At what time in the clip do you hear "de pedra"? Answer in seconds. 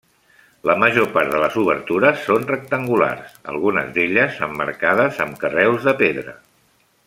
5.91-6.39